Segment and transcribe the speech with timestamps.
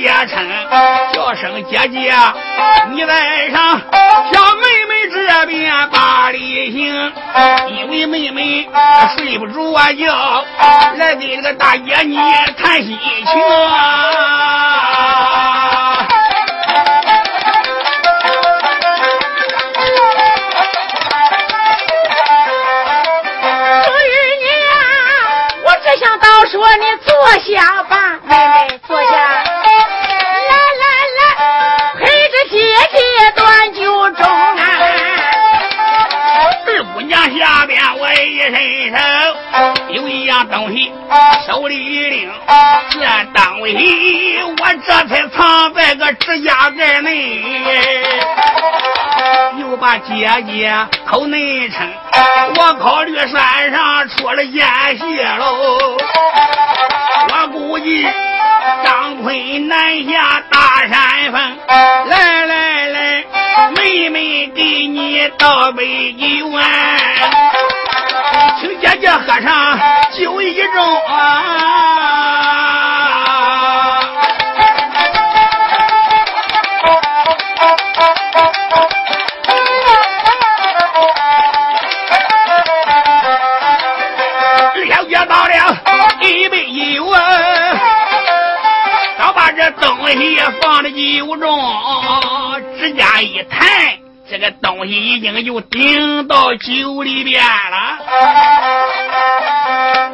[0.00, 0.46] 姐称，
[1.12, 2.14] 叫声姐姐，
[2.90, 3.80] 你在上，
[4.32, 7.12] 小妹妹这边把礼行，
[7.68, 8.68] 因为妹妹
[9.16, 9.52] 睡不着
[9.94, 10.44] 觉，
[10.96, 12.16] 来给这个大姐你
[12.62, 13.38] 谈心情。
[26.50, 29.47] 说你坐下吧，妹妹坐下。
[38.26, 38.98] 一伸手，
[39.90, 40.92] 有一样东西
[41.46, 42.30] 手里拎，
[42.90, 42.98] 这
[43.34, 47.42] 东西我这才藏在个指甲盖内，
[49.58, 50.72] 又把姐姐
[51.06, 51.88] 口内称，
[52.56, 54.66] 我考虑山上出了奸
[54.98, 55.96] 细喽。
[57.30, 58.06] 我估计
[58.84, 61.58] 张坤南下大山峰，
[62.08, 63.24] 来来来，
[63.76, 66.62] 妹妹给你倒杯酒啊，
[68.60, 69.78] 请姐姐喝上
[70.12, 71.14] 酒一盅啊。
[84.74, 85.76] 了解到了，
[86.20, 87.20] 一杯酒啊，
[89.18, 91.46] 倒把这东西放在酒中，
[92.78, 94.00] 指甲一抬。
[94.30, 97.98] 这个东西已经就顶到酒里边了。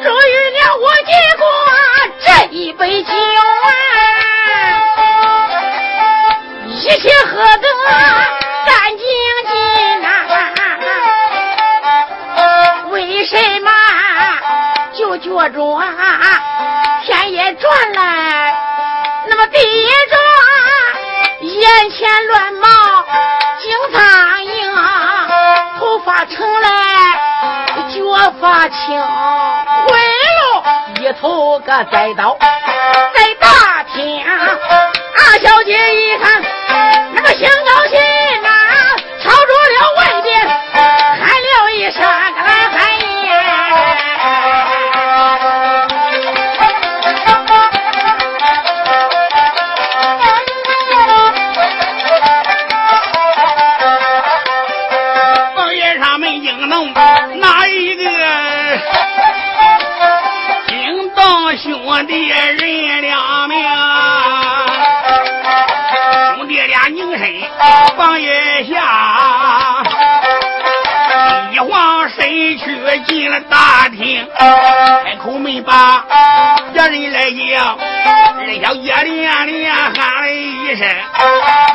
[0.02, 1.44] 终于了，我接过
[2.24, 3.68] 这一杯酒啊，
[6.68, 7.66] 一切喝得
[8.66, 9.04] 干净
[9.48, 9.52] 净
[10.00, 10.06] 呐。
[12.90, 13.70] 为什么
[14.96, 15.84] 就觉着啊
[17.04, 18.00] 天也转了？
[19.26, 20.20] 那么地也转，
[21.40, 22.68] 眼前乱冒
[23.60, 24.02] 金苍
[24.44, 24.54] 蝇，
[25.78, 26.68] 头发成来
[27.90, 29.00] 脚发青，
[29.86, 30.64] 回了
[31.00, 34.24] 一头个栽倒在大厅。
[34.24, 36.42] 二小姐一看，
[37.14, 37.48] 那个行
[61.96, 62.56] 兄弟人
[63.02, 63.56] 两命，
[66.34, 67.32] 兄弟俩拧身
[67.96, 68.74] 房檐下，
[71.52, 72.76] 一晃身躯
[73.06, 74.26] 进了大厅，
[75.04, 76.04] 开口没把
[76.72, 80.88] 别人来迎，二小姐连连喊了一声：“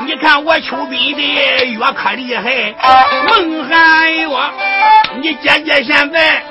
[0.05, 2.75] 你看我秋斌的越可厉害，
[3.25, 4.37] 猛喊哟！
[5.21, 6.43] 你姐姐现在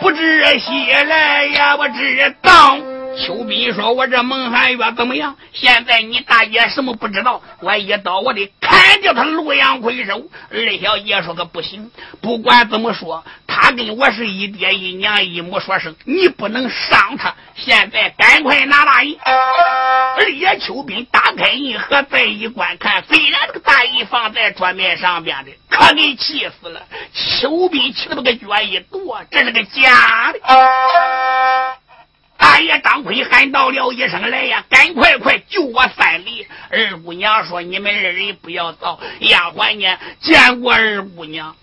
[0.00, 2.76] 不知喜来呀，我知道。”
[3.18, 5.36] 秋斌说：“我这蒙寒月怎么样？
[5.52, 7.40] 现在你大爷什么不知道？
[7.60, 11.90] 我一刀我得砍掉他洛阳魁首。”二小姐说：“个不行，
[12.20, 17.34] 不管怎么说，他跟我是一爹一娘一母说生，你不能伤他。
[17.54, 26.82] 现在赶快拿大衣。”二爷秋斌打开印盒，再一观看，虽然这个大衣放在桌面上边的，可给气死了。
[27.12, 30.40] 秋斌气得把个脚一跺，这是个假的。
[32.44, 41.56] 大爷张奎喊道了一声：“来呀，赶快快救我三里！”二姑娘说：“你们二人不要走。”丫鬟呢，见过二姑娘。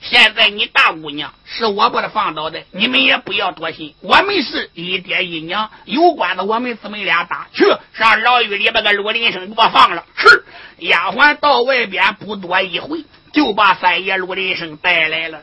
[0.00, 3.94] 现在你大姑娘是我把她放倒的，你们也不要多心。
[4.00, 10.04] 我们是一爹一娘，有关的我们姊妹俩打去上牢狱里把个罗林生给我放了。
[10.16, 10.44] 是
[10.78, 15.42] 丫鬟到外边不多一会，就把三爷罗林生带来了。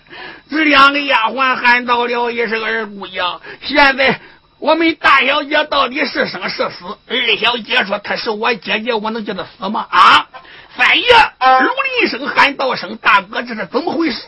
[0.49, 4.19] 这两个丫鬟喊到了一声：“二姑娘，现在。”
[4.61, 6.85] 我们大小姐到底是生是死？
[7.07, 10.29] 二小姐说：“她是我姐姐，我能叫她死吗？”啊！
[10.77, 11.07] 三爷
[11.39, 14.21] 龙一声喊道声：“大哥，这是怎么回事？”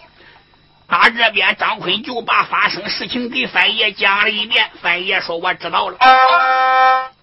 [0.88, 4.70] 他这边张坤就把发生事情给三爷讲了一遍。
[4.82, 5.98] 三爷说：“我知道了。”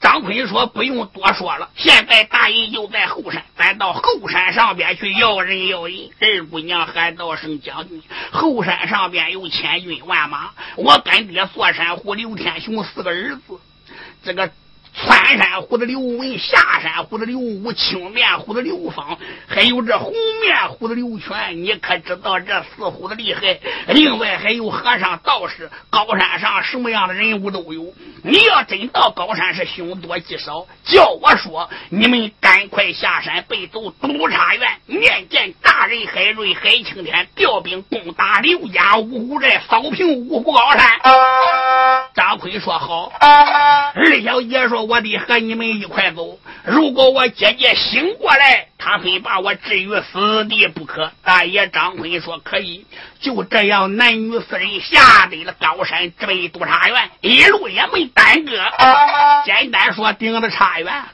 [0.00, 8.02] 张坤说：“不用多说了，现在大人就在后山，咱到后山上边去要人要人。”二姑娘喊道声：“将军，
[8.32, 13.60] 后山上边有千军万马，我干爹坐山虎刘天雄四个儿子，
[14.24, 14.50] 这个
[14.92, 19.16] 穿山虎的刘文，下山虎的刘武，青面虎的刘芳，
[19.46, 23.60] 还有这红面虎的刘全，你可知道这四虎的厉害？
[23.88, 27.94] 另外还有和尚道士，高山上什么样的人物都有。
[28.22, 41.00] 你要真到高山是凶多吉少，叫我说，你们赶快下山背走督察院，面见大人海瑞、海青天，调兵攻打刘家五虎寨，扫平五虎高山。
[42.14, 43.12] 张奎说好。
[43.20, 44.79] 二小姐说。
[44.84, 46.38] 我得和你们一块走。
[46.64, 51.12] 如果我姐姐醒过来，她非把我置于死地不可。
[51.24, 52.86] 大爷张坤说可以。
[53.20, 58.52] 就这样，男女四人下得了高山，直奔督察院，一路也没耽搁。
[59.44, 61.04] 简单说，顶着差远了。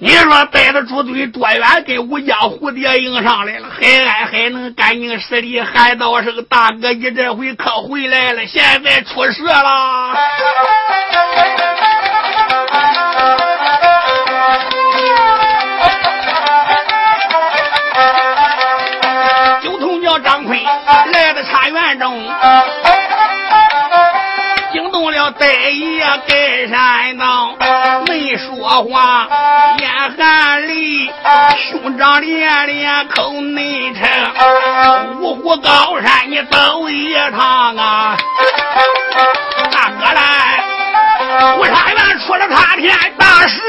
[0.00, 3.68] 你说带着猪队多远，跟吴江蝴蝶迎上来了。
[3.70, 8.44] 海安还能干净十里喊道声大哥，你这回可回来了。
[8.46, 10.16] 现在出事了。
[25.38, 27.56] 白夜盖山道，
[28.06, 29.28] 没说话，
[29.78, 31.10] 眼含泪，
[31.70, 38.16] 兄长连连口内沉，五虎高山你走一趟啊，
[39.70, 40.62] 大哥来。
[41.56, 43.60] 五茶院出了塌天大事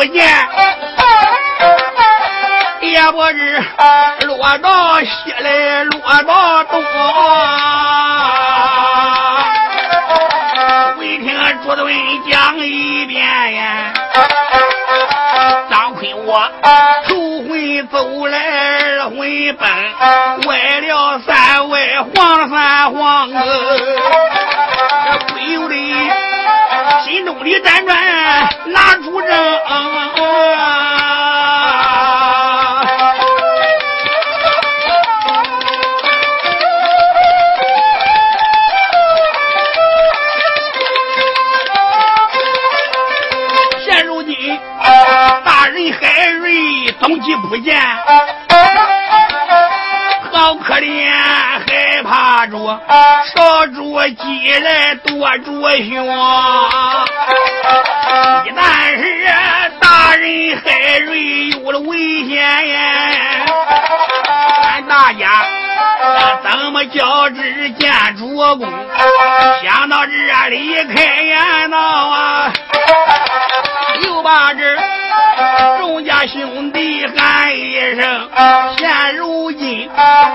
[0.00, 0.26] 不见，
[2.80, 3.62] 也不知
[4.26, 5.06] 落到西
[5.40, 6.82] 来，落到东。
[11.62, 11.94] 朱敦
[12.30, 13.92] 讲一遍呀，
[15.68, 16.50] 张坤我
[17.06, 19.68] 头回走来二回奔，
[20.46, 21.78] 歪了三歪
[22.14, 23.28] 晃了三晃，
[25.28, 25.74] 不由得
[27.04, 27.94] 心中的辗转
[28.68, 29.59] 拿出证。
[53.34, 56.06] 少着鸡来多着熊。
[58.44, 59.02] 一旦是
[59.80, 62.36] 大人海瑞有了危险
[62.68, 62.76] 呀，
[64.64, 65.44] 俺大家
[66.42, 68.68] 怎么交织见主公？
[69.62, 70.12] 想到这
[70.48, 72.52] 离开言道啊，
[74.04, 74.60] 又把这。
[75.78, 78.28] 众家兄弟喊一声，
[78.76, 79.88] 现如今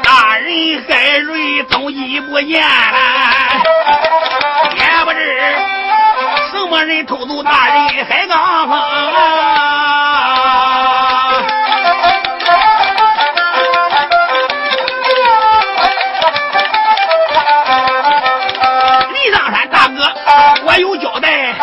[0.03, 1.63] 大人海瑞
[1.95, 2.67] 踪迹不见了，
[4.75, 5.17] 也不知
[6.51, 8.77] 什么人偷走大人海刚峰。
[19.13, 20.03] 李上山大哥，
[20.65, 21.55] 我有交代。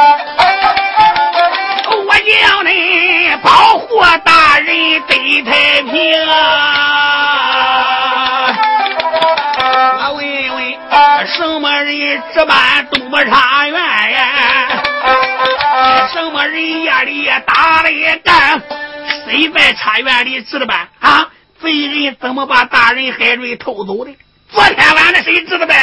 [2.05, 6.27] 我叫你保护大人得太平
[12.23, 12.97] 么人值班督
[13.31, 14.29] 察院呀？
[16.13, 18.63] 什么人夜里打了一干？
[19.27, 21.29] 谁在茶园里值班啊？
[21.61, 24.17] 贼人怎么把大人海瑞偷走的？
[24.51, 25.79] 昨天晚上谁值的班？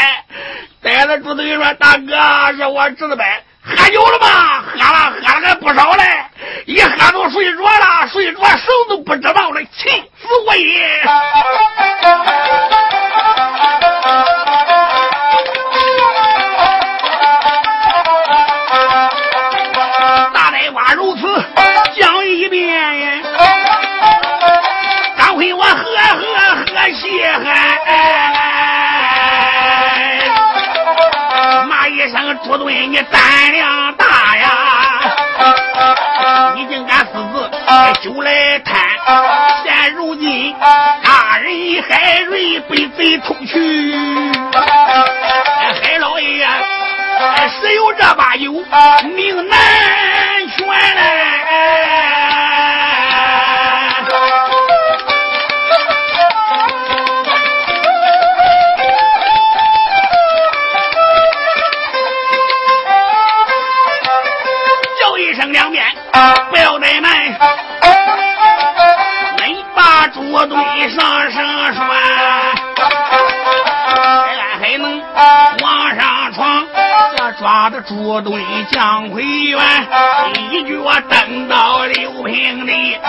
[0.82, 3.28] 呆子猪队说：“大哥，是我值的班。”
[3.62, 4.64] 喝酒了吗？
[4.72, 6.04] 喝了，喝了还不少嘞！
[6.66, 9.90] 一喝都睡着了，睡着什么都不知道了，气
[10.22, 11.04] 死我也！
[32.46, 34.48] 朱敦你胆量大呀！
[36.56, 38.76] 你竟敢私自酒来贪！
[39.64, 43.94] 现如今大人海瑞被贼偷去，
[44.54, 46.50] 海老爷呀
[47.62, 48.52] 谁有这把酒，
[49.16, 49.60] 命难
[50.58, 51.89] 全嘞！
[66.50, 67.12] 不要怠慢，
[69.38, 70.58] 恁把桌堆
[70.90, 71.88] 上上栓，
[74.28, 75.02] 俺还能
[75.62, 76.66] 往上闯。
[77.16, 79.60] 这抓的桌堆江回元，
[80.52, 83.00] 一脚蹬到六平地，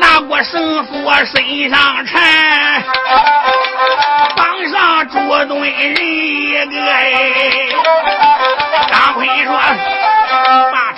[0.00, 2.82] 拿过绳索身上缠，
[4.36, 6.82] 绑上桌堆人一个。
[8.88, 9.52] 张奎说。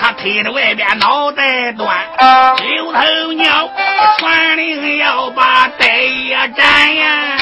[0.05, 1.89] 他推着外边脑袋断，
[2.59, 3.71] 九头鸟
[4.19, 7.39] 传令要把戴爷斩呀！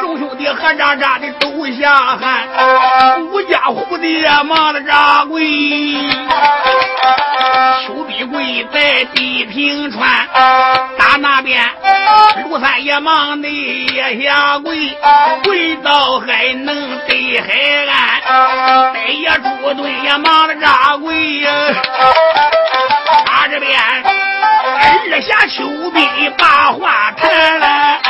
[0.00, 5.42] 众兄弟合扎扎的都下汗，五家虎的忙的扎跪，
[7.86, 10.26] 丘比跪在地平川，
[10.98, 11.68] 打那边
[12.44, 14.96] 卢三爷忙的也下跪，
[15.44, 17.48] 跪到海能对海
[17.86, 21.50] 岸，戴爷朱队也忙的扎跪呀，
[23.26, 23.80] 他这边
[25.12, 26.00] 二下丘比
[26.38, 28.01] 把话谈了。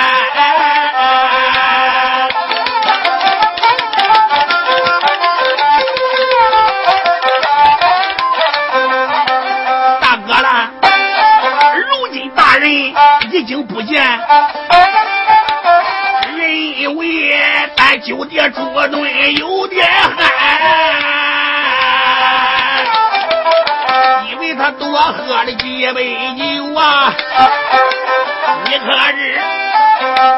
[28.64, 29.40] 你可是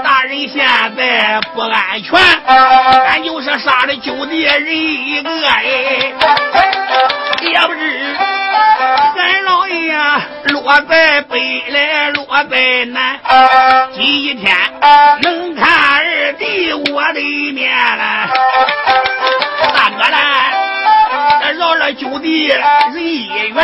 [0.03, 0.67] 大人现
[0.97, 5.63] 在不安全，俺就是杀了九弟人一个哎，
[7.43, 7.81] 也不知
[9.17, 9.95] 俺老爷。
[10.49, 13.19] 落在北来，落在南，
[13.95, 14.55] 今天
[15.23, 17.21] 能看二弟我的
[17.53, 18.29] 面了。
[19.75, 22.63] 大哥来，饶了九弟人
[22.97, 23.55] 一员。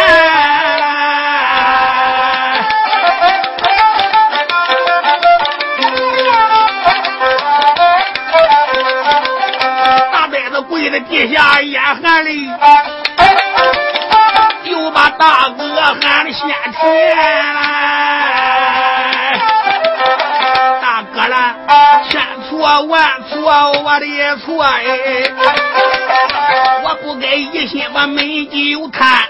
[11.10, 12.48] 地下，眼含泪。
[14.64, 17.54] 又把大哥喊的先天
[20.80, 21.56] 大哥啦，
[22.08, 24.80] 千错万错，我的错哎，
[26.84, 29.26] 我不该一心把美酒贪，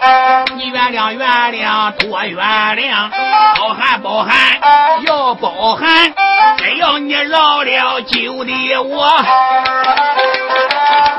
[0.57, 2.37] 你原谅原谅多原
[2.77, 3.09] 谅，
[3.57, 4.61] 包涵包涵
[5.07, 6.13] 要包涵，
[6.59, 9.25] 只要你饶了酒的我，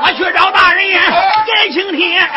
[0.02, 0.84] 我去找大人
[1.46, 2.28] 改青天。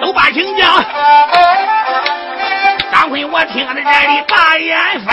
[0.00, 0.84] 都把请讲，
[2.92, 5.12] 张坤，我听着这里大眼翻，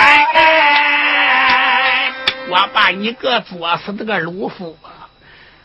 [2.49, 4.77] 我把你个作死的个鲁夫，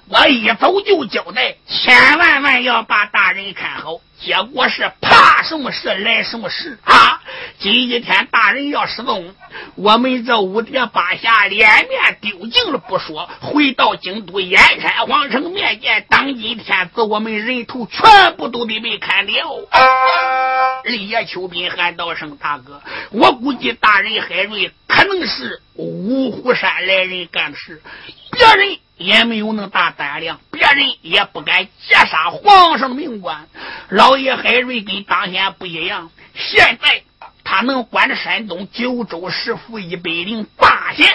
[0.08, 4.00] 我一走就交代，千万万要把大人看好。
[4.18, 7.20] 结果是怕什么事来什么事啊！
[7.58, 9.34] 今一天大人要失踪，
[9.75, 19.50] 我们这五爹八下脸面丢尽了不说，回到京都燕山皇城面见当今天子，我们人头全部都得被砍掉。
[19.70, 27.82] 二爷邱斌喊道声大哥，我估计大人海瑞可能是五虎山来人干的事，
[28.30, 28.78] 别人。
[28.97, 33.47] 也没有那大胆量，别人也不敢劫杀皇上的命官。
[33.91, 37.03] 老爷海瑞跟当年不一样，现在
[37.45, 41.07] 他能管着山东九州十府一百零八县，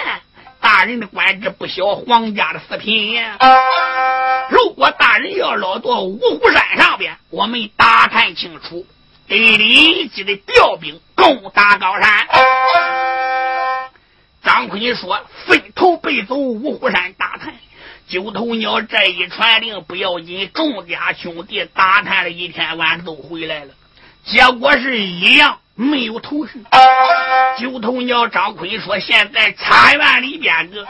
[0.60, 3.20] 大人的官职不小，皇家的四品。
[4.50, 8.86] 如果大人要落到五虎山上边，我们打探清楚，
[9.26, 12.28] 得立即的调兵攻打高山。
[14.44, 17.54] 张坤说：“分头背走五虎山打探。”
[18.12, 23.70] 九头鸟这一传令不要紧，众家兄弟打探了一天晚上都回来了，
[24.26, 26.62] 结果是一样没有头绪。
[27.58, 30.86] 九头鸟张坤说：“现在茶园里边个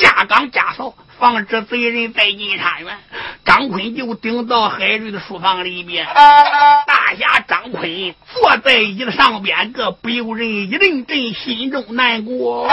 [0.00, 2.98] 架岗架哨，防止贼人再进茶园。
[3.44, 12.68] 张坤就顶到海瑞的书房里边，大侠张坤坐在椅子上边，个不由人一阵阵心中难过。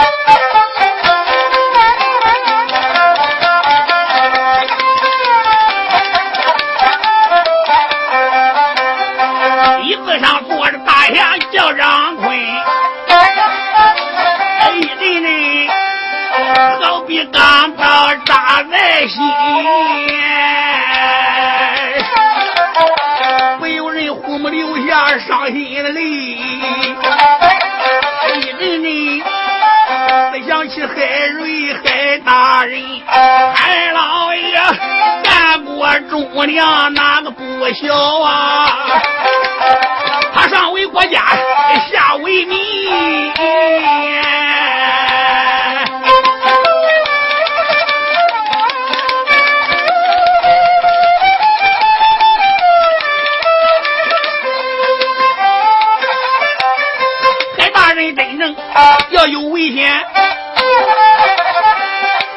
[11.64, 12.36] 叫张坤，
[14.76, 15.32] 一阵阵
[16.82, 19.16] 好比钢刀扎在心，
[23.58, 26.36] 不由人呼木流下伤心的泪，一
[28.58, 29.22] 阵阵
[30.32, 34.60] 再想起海瑞海大人，海老爷
[35.22, 38.68] 干过忠良，哪个不孝啊？
[40.48, 41.22] 上为国家，
[41.90, 42.58] 下为民。
[57.58, 58.54] 海大人真正
[59.10, 60.04] 要有危险，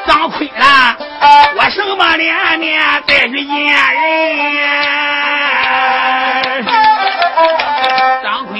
[0.06, 0.96] 张坤啦，
[1.56, 5.07] 我什么脸面再去见人？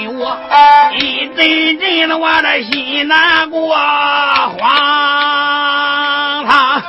[0.07, 0.37] 我
[0.95, 4.57] 一阵阵的我的心难过，慌
[6.45, 6.83] 他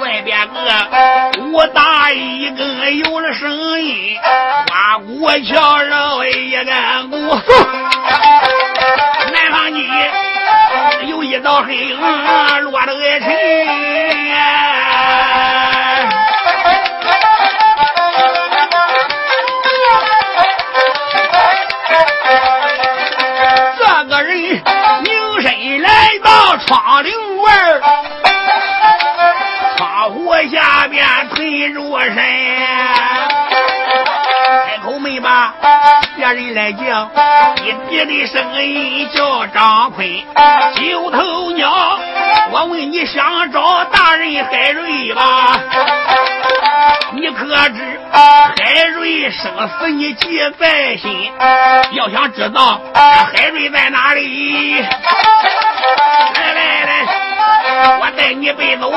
[0.00, 4.18] 外边个武大一个有了声音，
[4.68, 6.72] 花鼓敲绕一个
[7.10, 7.40] 鼓，
[9.32, 9.88] 南方你
[11.08, 13.20] 有一道黑影落了个
[26.66, 27.08] 窗棂
[27.42, 27.50] 外，
[29.76, 32.16] 窗户下边推着身，
[36.32, 37.10] 别人来叫，
[37.64, 40.06] 一别的声音叫张坤，
[40.76, 41.98] 九头鸟，
[42.52, 45.58] 我问你想找大人海瑞吧？
[47.14, 51.32] 你可知海瑞生死你记在心？
[51.92, 58.88] 要想知道海瑞在哪里，来来来，我带你背走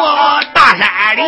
[0.54, 1.24] 大山里。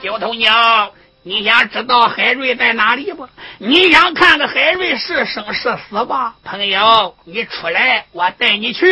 [0.00, 0.90] 九头鸟，
[1.24, 3.28] 你想知道海瑞在哪里不？
[3.58, 6.34] 你想看看海瑞是生是死吧？
[6.42, 8.84] 朋友，你出来，我带你去。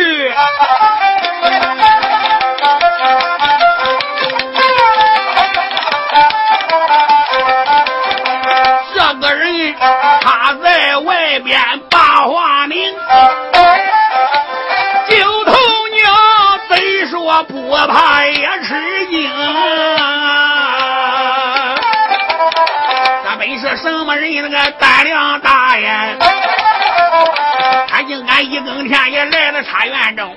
[8.93, 9.75] 这个人
[10.21, 12.95] 他在外边把话明，
[23.81, 24.31] 什么人？
[24.41, 26.15] 那个胆量大呀！
[27.87, 30.35] 他竟敢一更天也来了茶园中，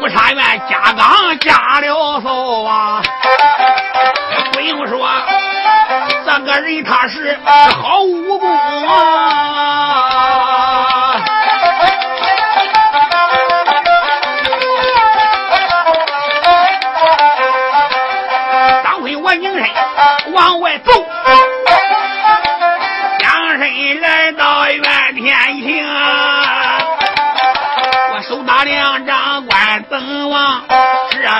[0.00, 3.02] 不茶园加岗加了手啊！
[4.52, 5.08] 不用说，
[6.26, 7.38] 这个人他是
[7.82, 8.48] 好武功
[8.88, 10.04] 啊！
[18.84, 19.64] 当回我拧身
[20.32, 21.03] 往外走，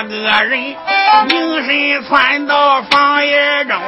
[0.03, 0.75] 这个人
[1.27, 3.81] 凝神窜到房檐中，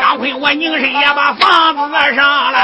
[0.00, 2.58] 张坤我凝神也把房子上了，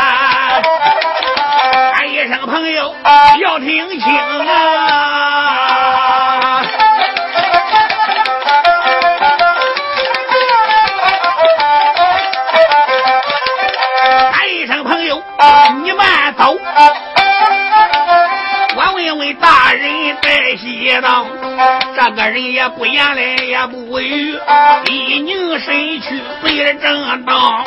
[1.93, 2.97] 喊一声朋友
[3.41, 6.63] 要听清啊！
[14.33, 15.23] 喊一声朋友，
[15.83, 16.59] 你慢走。
[19.75, 21.27] 人在西当，
[21.97, 24.39] 这个人也不言来也不语，
[24.87, 27.65] 一拧身躯对了正当，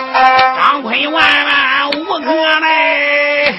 [0.55, 3.53] 张坤万万无可奈，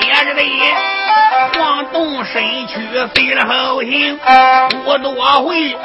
[0.00, 0.42] 也是得
[1.58, 2.78] 晃动身躯
[3.14, 4.18] 随了后行，
[4.84, 5.76] 不多会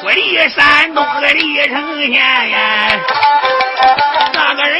[0.00, 2.12] 水山东的李成贤
[2.50, 2.88] 呀，
[4.32, 4.76] 这个人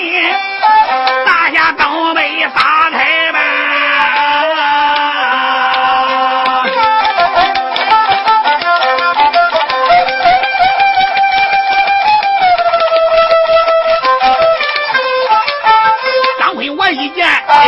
[1.26, 3.07] 大下东北撒开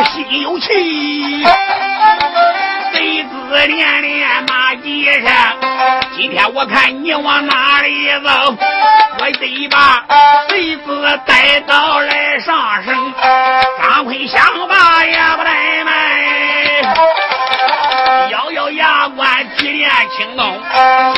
[0.04, 1.44] 心有气，
[2.92, 4.02] 贼自连
[6.28, 8.56] 连我看你往哪里走，
[9.18, 10.04] 我得把
[10.48, 13.12] 贼子带到来上升。
[13.82, 15.92] 张坤想把也不怠慢，
[18.30, 20.60] 咬咬牙关提炼青龙，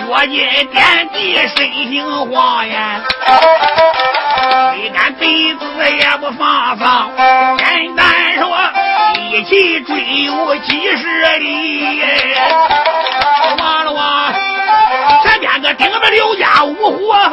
[0.09, 3.01] 脚尖点地身形晃呀，
[4.53, 5.65] 谁敢贼子
[5.97, 7.11] 也不放放，
[7.57, 8.05] 简单
[8.39, 8.45] 说
[9.31, 12.03] 一起追我几十里。
[13.59, 14.31] 完了哇！
[15.25, 17.31] 这边个顶着刘家五虎再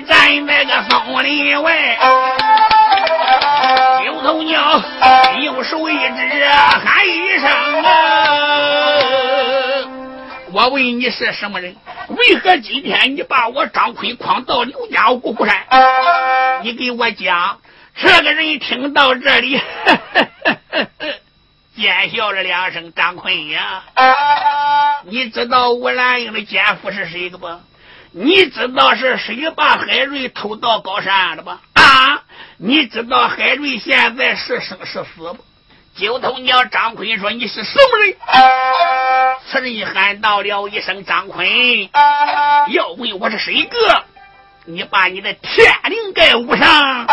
[0.00, 1.98] 站在个松林外。
[4.28, 4.82] 头鸟
[5.40, 6.44] 右手一指，
[6.84, 7.48] 喊一声
[7.82, 7.88] 啊！
[10.52, 11.74] 我问你是什么人？
[12.08, 15.64] 为何今天你把我张坤诓到刘家五虎山？
[16.62, 17.58] 你给我讲。
[17.96, 19.58] 这个人听到这里，
[21.74, 22.92] 奸笑了两声。
[22.92, 23.82] 张坤呀，
[25.04, 27.46] 你知道吴兰英的奸夫是谁的不？
[28.12, 31.60] 你知道是谁把海瑞偷到高山的吧？
[31.74, 32.22] 啊！
[32.56, 35.36] 你知道海瑞现在是生是死不？
[35.94, 38.16] 九头鸟张坤说：“你是什么人？”
[39.50, 41.46] 此人喊到了一声：“张坤，
[42.70, 44.04] 要问我是谁个？
[44.64, 47.06] 你把你的天灵盖捂上。”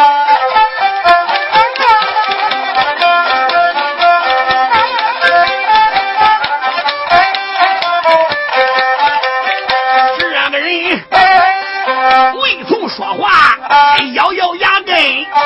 [15.07, 15.44] 哎。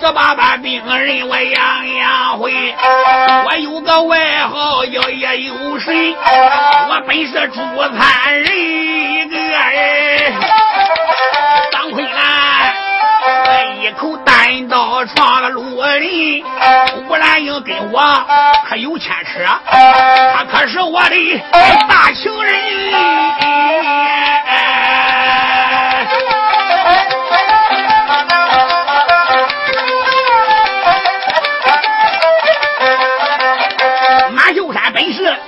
[0.00, 2.74] 十八般兵刃我样样会。
[3.46, 6.14] 我有个外号叫叶有神，
[6.88, 7.60] 我本是朱
[7.98, 10.32] 参人一个人。
[11.70, 12.74] 张奎兰，
[13.46, 13.48] 我
[13.80, 15.60] 一口单刀闯了绿
[16.00, 16.44] 林，
[17.08, 18.02] 吴兰英跟我
[18.68, 21.40] 可有牵扯，他可是我的
[21.88, 22.52] 大情人。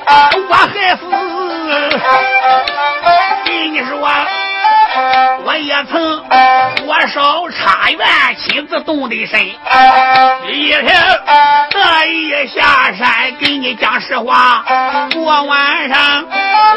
[0.06, 1.00] 我害死，
[3.44, 3.92] 跟你说，
[5.44, 6.18] 我也曾
[6.86, 9.46] 火烧茶园，亲自动的身。
[10.46, 10.86] 一天
[11.70, 14.64] 特意下山给你讲实话，
[15.10, 16.24] 昨晚上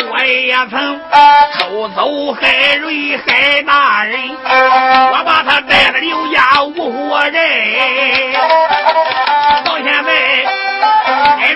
[0.10, 1.00] 我也曾
[1.60, 4.18] 偷走海瑞海大人，
[5.12, 8.34] 我把他带了刘家五虎人，
[9.66, 10.57] 到现在。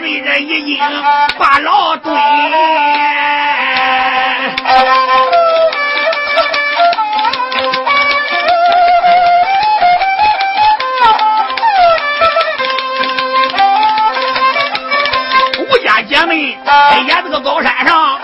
[0.02, 0.80] 海瑞这已经
[1.38, 2.12] 把牢蹲，
[15.60, 16.58] 吴家姐妹
[17.06, 18.20] 也这个高山上，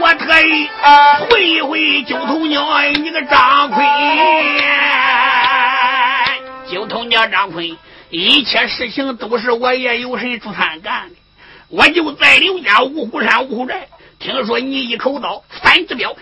[0.00, 0.68] 我特意
[1.30, 3.86] 会一会九头鸟，你个张坤，
[6.68, 7.78] 九头鸟张坤。
[8.14, 11.16] 一切事情都是我叶有神朱三干的，
[11.68, 16.14] 我就在刘家五虎山五虎寨，听说你一口刀三只镖，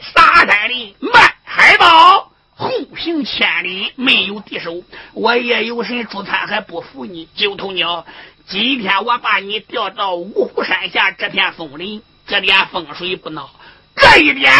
[0.00, 4.82] 杀山林满海豹，横行千里没有敌手。
[5.12, 8.06] 我叶有神朱三还不服你九头鸟，
[8.48, 13.46] 今天我把你调到五虎山下这片松林，这点风水不孬，
[13.94, 14.54] 这一点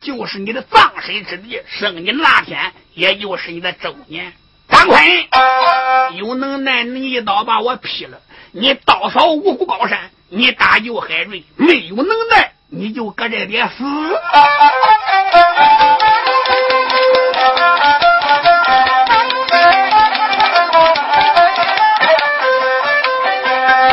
[0.00, 4.32] 就是你的葬身之地，生你那天也就是你的周年。
[4.82, 5.00] 张坤
[6.16, 8.18] 有能耐你一刀把我劈了
[8.50, 13.84] 你倒扫五谷高山你打游海瑞没有能耐你就搁这里死。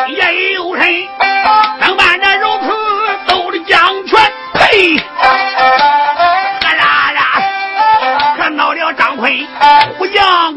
[0.07, 0.87] 夜里有人
[1.81, 2.67] 能把这肉吃
[3.27, 4.17] 走的将全
[4.53, 4.95] 嘿
[8.37, 9.31] 可到了张坤
[9.97, 10.48] 虎将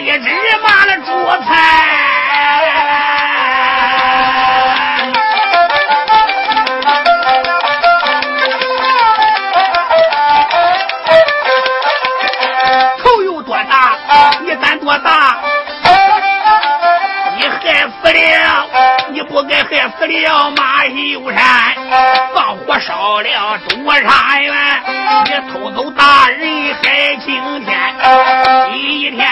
[0.00, 0.28] 一直
[0.62, 1.08] 骂了主
[1.44, 1.50] 菜。
[12.98, 13.96] 头有多大，
[14.42, 15.38] 你胆多大，
[17.36, 18.68] 你害死了，
[19.10, 21.73] 你不该害死了马秀山。
[22.34, 24.82] 放火烧了东沙园，
[25.24, 27.94] 你偷走大人害青天。
[28.72, 29.28] 第一天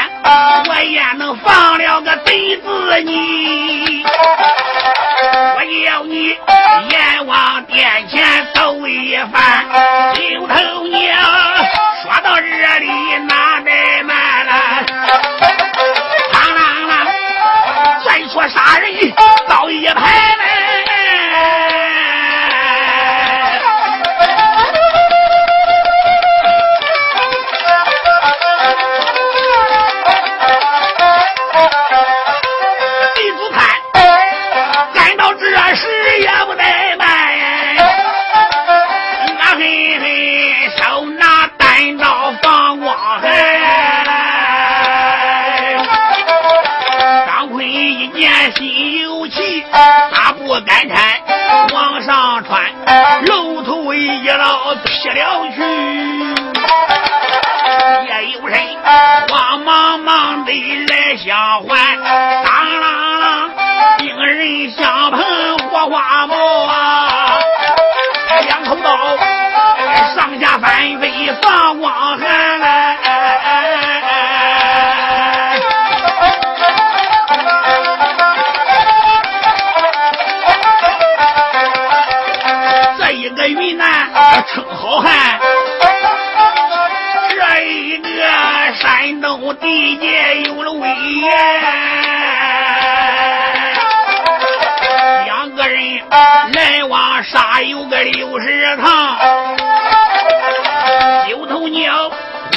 [0.69, 4.05] 我也能放了个贼子你，
[5.57, 6.37] 我要你
[6.91, 9.67] 阎王殿前走一番。
[10.15, 11.19] 刘头娘
[12.03, 12.87] 说到这里
[13.29, 14.53] 哪怠慢了？
[16.33, 16.93] 嘡啷啷，
[18.05, 18.93] 再说杀人。
[19.73, 20.32] 一排
[84.49, 85.39] 称好汉，
[87.29, 88.09] 这一个
[88.75, 91.31] 山东地界有了威严。
[95.27, 95.79] 两个人
[96.55, 99.19] 来往杀有个六十趟，
[101.29, 102.11] 九头鸟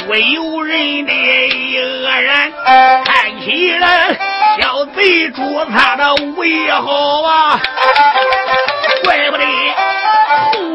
[0.08, 2.52] 会有人的恶人，
[3.04, 4.16] 看起来
[4.58, 7.60] 小贼捉他的为好啊，
[9.04, 9.44] 怪不得。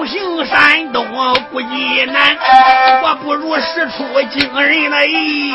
[0.06, 1.06] 行山东
[1.52, 2.38] 不济南，
[3.04, 5.54] 我不如使出惊人的意。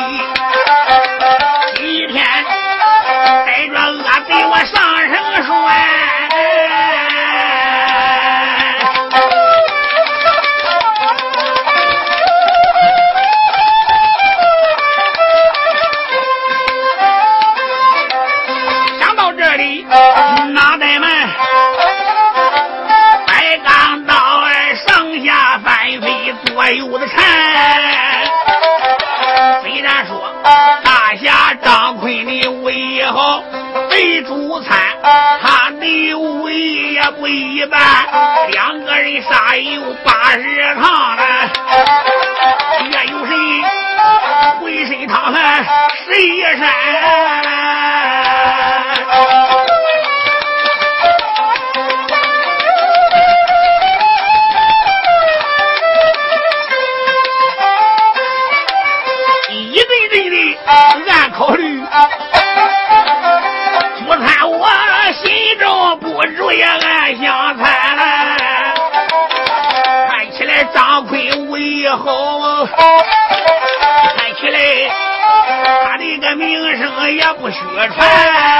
[1.79, 2.25] 一天
[3.45, 4.75] 带着阿贼我上
[5.07, 5.13] 绳
[5.45, 5.49] 栓，
[33.97, 34.77] 为主餐，
[35.41, 36.53] 他的为
[36.93, 37.81] 也不一般。
[38.51, 41.49] 两个人杀有八十趟了，
[42.91, 43.35] 也有谁
[44.59, 45.65] 浑身淌汗，
[46.05, 46.67] 谁也山。
[61.33, 61.66] 考虑，
[66.47, 67.61] 我也暗相猜。
[70.07, 72.05] 看起来张奎武艺好，
[74.15, 74.59] 看起来
[75.83, 77.57] 他的个名声也不虚
[77.93, 78.56] 传。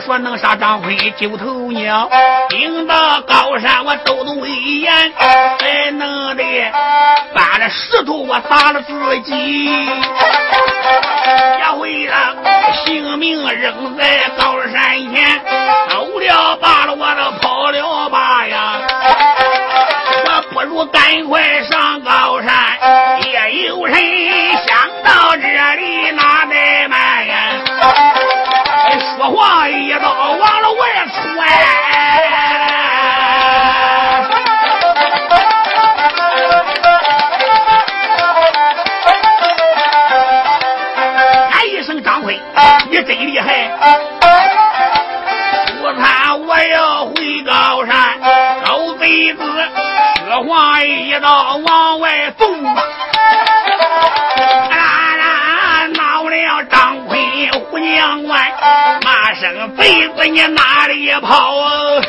[0.00, 2.10] 说能杀张飞九头鸟，
[2.48, 6.44] 顶到高山我斗斗威严，还能的
[7.34, 9.70] 搬了石头我砸了自己，也
[11.78, 12.36] 会让
[12.84, 15.40] 性命扔在高山前，
[15.88, 18.80] 走了罢了，我都跑了罢呀，
[20.26, 22.52] 我不如赶快上高山，
[23.24, 23.96] 也有人。
[29.18, 29.75] 话一刀往
[42.96, 43.70] 你真厉害！
[45.82, 48.18] 我看我要回高山，
[48.64, 49.42] 老贼子
[50.24, 52.74] 雪黄一道往外送，啊
[55.18, 57.20] 啦闹了张坤
[57.70, 58.54] 虎娘外，
[59.04, 62.00] 骂声贼子你哪里跑啊？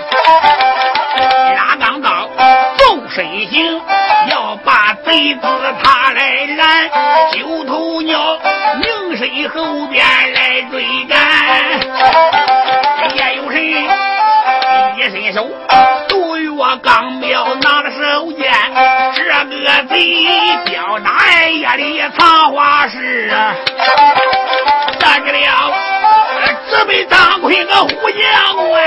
[1.54, 2.30] 拉钢刀，
[2.78, 3.82] 走身形，
[4.30, 5.42] 要把贼子
[5.84, 6.90] 他来拦，
[7.34, 8.40] 九头鸟。
[9.26, 11.18] 拧身后边来追赶，
[13.16, 13.72] 也有谁
[14.96, 15.50] 一伸手，
[16.08, 16.52] 杜月
[16.84, 18.54] 钢镖拿着手剑，
[19.16, 19.34] 这个
[19.90, 19.96] 贼
[20.66, 21.10] 表达
[21.50, 23.56] 夜里藏花事啊，
[25.00, 25.74] 得着了，
[26.70, 28.84] 只被张奎个虎将官，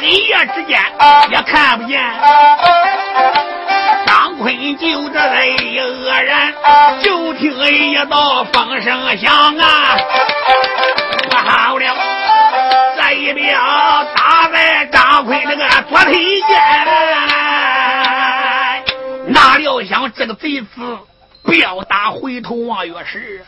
[0.00, 0.80] 黑夜之间
[1.30, 2.00] 也看不见。
[4.76, 6.52] 就这泪愕然，
[7.02, 9.96] 就听一道风声响啊，
[11.30, 11.96] 好了，
[12.96, 16.48] 这一镖打在张坤那个左腿间，
[19.28, 20.98] 哪料想这个贼子
[21.44, 23.44] 镖打回头望月时，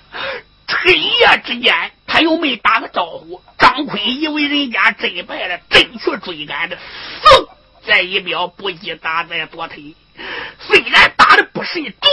[0.69, 1.75] 黑夜之间
[2.07, 6.81] 他又没打个招呼，张坤以为人家真败了，真去追赶的，嗖，
[7.87, 9.95] 这一镖不计打在左腿。
[10.61, 12.11] 虽然打的不是一中，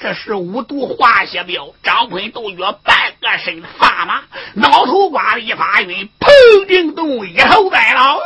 [0.00, 4.22] 这是五毒化血镖，张坤都约半个身发麻，
[4.54, 8.18] 脑头瓜一发晕，砰叮咚一头栽了。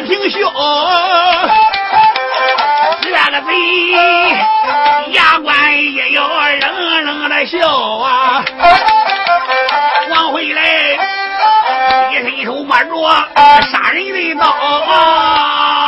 [0.00, 0.38] 那个地平笑，
[3.02, 3.52] 这个贼
[5.12, 8.42] 牙关一咬冷冷的笑啊！
[10.10, 10.62] 往回来，
[12.10, 12.90] 一伸手摸着
[13.70, 15.79] 杀人的刀啊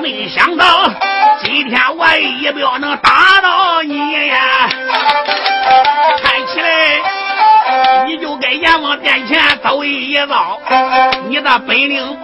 [0.00, 0.64] 没想到
[1.42, 3.96] 今天我一镖能打到你
[4.28, 4.57] 呀！
[9.00, 10.58] 面前走一遭，
[11.28, 12.18] 你的本领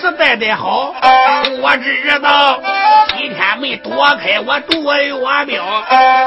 [0.00, 0.94] 实在的好，
[1.60, 2.60] 我知道
[3.16, 5.62] 今天没躲开我毒月镖，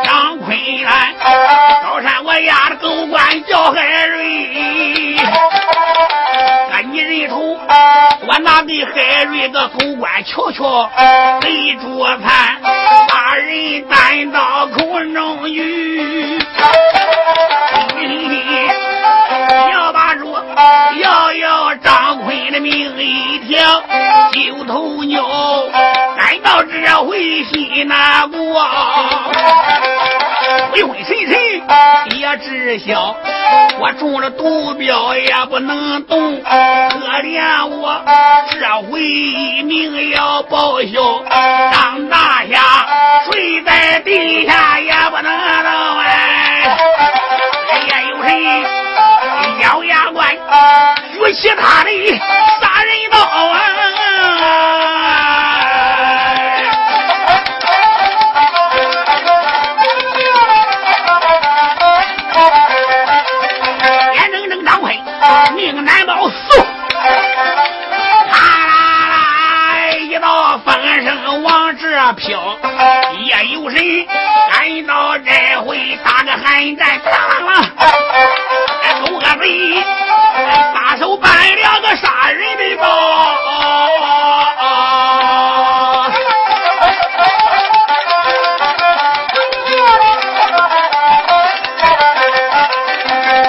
[0.03, 1.13] 张坤兰，
[1.84, 5.17] 高山我压的狗官叫海瑞，
[6.71, 7.57] 俺你人头，
[8.27, 10.89] 我拿给海瑞个狗官瞧瞧，
[11.41, 12.61] 贼捉残，
[13.09, 16.39] 把人担到空中去。
[21.01, 23.82] 要，要张坤的命一条，
[24.32, 25.24] 九头鸟
[26.18, 28.68] 赶到这回心难过，
[30.72, 33.16] 鬼鬼神神也知晓，
[33.80, 36.49] 我中了毒镖也不能动，可
[37.24, 38.01] 怜我
[38.51, 41.24] 这回一命要报销，
[41.72, 42.62] 张大侠
[43.26, 45.32] 睡在地下也不能
[45.64, 46.78] 动哎。
[47.88, 48.80] 也有谁
[50.62, 51.89] 关举起他的
[52.62, 53.59] 杀人刀啊！
[64.14, 64.95] 眼睁睁张坤
[65.55, 66.32] 命难保，嗖！
[68.30, 68.34] 啪
[68.68, 68.74] 啦
[69.09, 69.16] 啦，
[69.97, 72.59] 一道风声往这飘，
[73.24, 74.05] 也有人
[74.51, 77.14] 赶到这回打个寒战，当
[77.47, 77.64] 啷啷，
[79.05, 79.84] 狗个贼
[80.73, 82.85] 撒手办了个杀人的刀。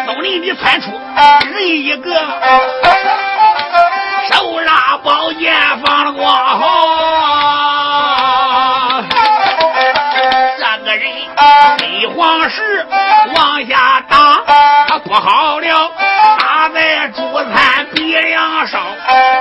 [0.06, 0.90] 东林的窜出
[1.52, 2.14] 人一个，
[4.30, 5.52] 手拉宝剑
[5.84, 6.62] 放了光好。
[10.58, 11.04] 这个人
[11.78, 12.86] 飞黄石
[13.34, 14.42] 往下打，
[14.88, 15.92] 他多好了，
[16.62, 18.80] 打在朱灿鼻梁上，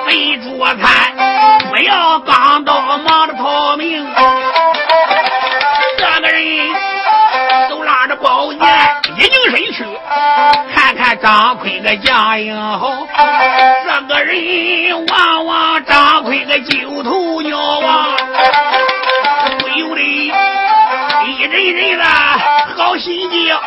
[0.07, 4.11] 被朱灿不要钢刀忙着逃命。
[5.99, 6.67] 这个人
[7.69, 8.59] 手拉着宝剑
[9.19, 9.85] 一拧身去，
[10.73, 13.05] 看看张奎个将英好，
[13.85, 18.17] 这个人望望张奎个九头鸟啊，
[19.59, 20.01] 不由得
[21.27, 22.03] 一阵阵的
[22.75, 23.61] 好心焦。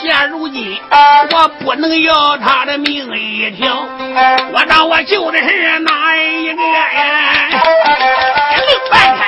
[0.00, 0.80] 现如今
[1.32, 3.86] 我不能要他的命一条，
[4.52, 7.50] 我当我救的是哪一个呀？
[8.56, 9.20] 愣半天，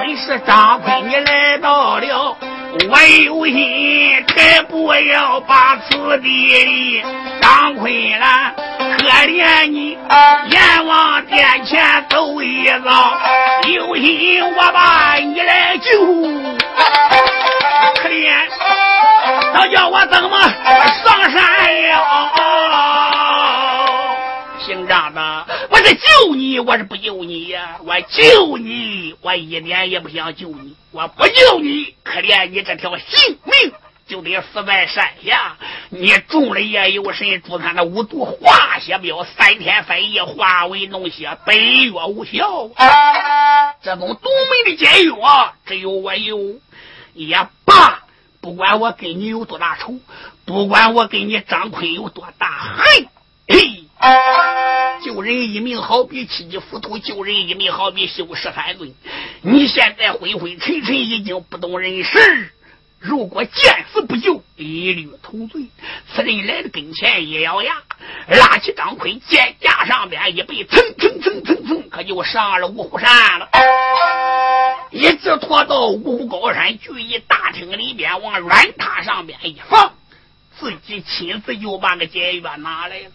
[0.00, 2.36] 本是张奎，你来到了，
[2.90, 7.02] 我有心，才不要把此地
[7.40, 8.52] 张坤了。
[9.02, 9.98] 可怜你，
[10.48, 13.18] 阎王殿前走一遭，
[13.68, 16.06] 有心我把你来救，
[18.00, 18.32] 可怜，
[19.52, 22.04] 他叫我怎么上山呀？
[24.64, 27.78] 姓张的，我是救你，我是不救你呀？
[27.84, 33.72] 我救你，我一点也不想救你，我不救你，可怜你这条性命。
[34.06, 35.56] 就得死在山下，
[35.90, 42.68] 你中了也有神助他的五毒化血镖，三天三夜化为脓血，百药无效。
[43.82, 46.60] 这种独门的解药，只有我有。
[47.14, 47.36] 也
[47.66, 48.04] 罢，
[48.40, 50.00] 不管我跟你有多大仇，
[50.46, 53.06] 不管我跟你张坤有多大恨，
[53.48, 53.84] 嘿，
[55.04, 58.94] 救人一命好比七级浮屠，救人一命好比修十三尊。
[59.42, 62.54] 你现在昏昏沉沉，已经不懂人事。
[63.02, 65.66] 如果见死不救，一律同罪。
[66.14, 67.74] 此人来到跟前，一咬牙，
[68.28, 73.48] 拉起张坤肩架上边一背，蹭蹭蹭蹭蹭，可就上了五虎山了。
[74.92, 79.94] 一直拖到五虎高山聚义大厅里边，往软榻上边一放，
[80.60, 83.10] 自己亲自就把个解药拿来了，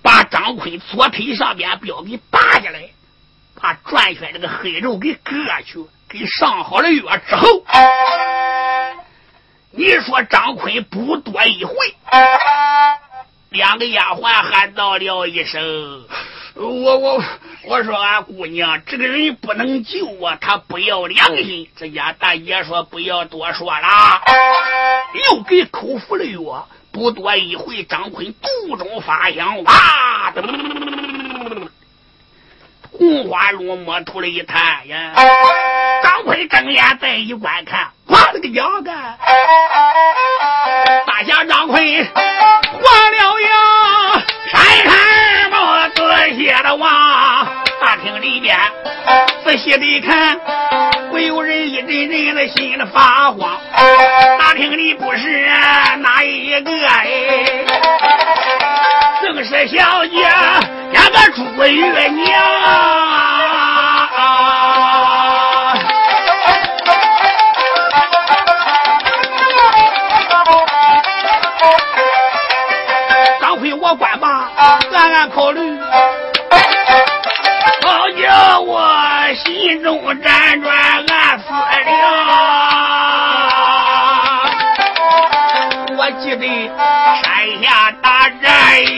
[0.00, 2.88] 把张坤左腿上边镖给拔下来，
[3.60, 5.34] 把转圈这个黑肉给割
[5.66, 7.62] 去，给上好了药之后。
[9.76, 11.74] 你说张坤不多一回，
[13.50, 16.06] 两个丫鬟喊到了一声
[16.56, 17.22] ：“我我
[17.64, 24.22] 我说俺姑娘，这个人不能救啊，他不要良心。”这家大爷说：“不要多说了。”
[25.30, 30.32] 又给口服了药，不多一会，张坤肚中发响，哇！
[32.92, 35.12] 红花如墨吐了一滩呀！
[36.02, 38.90] 张坤睁眼再一观看，我了个娘个！
[41.06, 43.48] 大侠张坤换了呀，
[44.52, 45.96] 山山帽子
[46.36, 46.88] 写的望！
[47.80, 48.56] 大厅里边
[49.44, 50.38] 仔细的看，
[51.10, 53.58] 不有人一阵阵的心里发慌。
[54.38, 55.46] 大厅里不是
[55.98, 57.08] 哪一个哎？
[59.22, 60.28] 正是小姐，
[60.92, 63.25] 那个朱月娘。
[74.66, 75.78] 暗暗考虑，
[77.82, 78.90] 好叫我
[79.44, 80.76] 心中辗转
[81.08, 81.44] 暗思
[81.84, 81.94] 量。
[85.98, 86.46] 我记得
[87.22, 88.44] 山下大战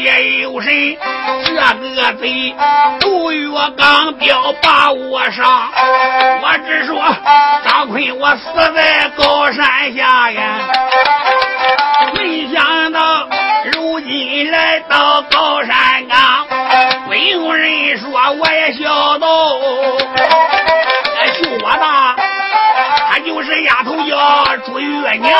[0.03, 0.99] 也有谁，
[1.45, 2.55] 这个贼
[3.01, 5.71] 杜月刚标把我伤。
[6.43, 6.99] 我只说
[7.64, 8.45] 张坤，我死
[8.75, 10.43] 在高山下呀，
[12.14, 12.64] 没想
[14.09, 16.46] 你来到高山岗，
[17.11, 19.26] 没有人说我也晓得，
[21.42, 21.84] 救我的
[23.11, 25.30] 他就是丫头叫朱月娘。